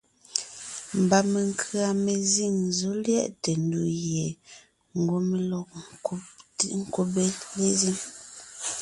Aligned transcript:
Mba 1.01 1.17
menkʉ̀a 1.31 1.87
mezíŋ 2.03 2.55
zɔ̌ 2.77 2.93
lyɛʼte 3.03 3.51
ndù 3.63 3.81
gie 4.01 4.27
ngwɔ́ 4.99 5.19
mé 5.29 5.37
lɔg 5.49 5.67
ńkúbe 6.79 7.23
lezíŋ. 7.59 7.97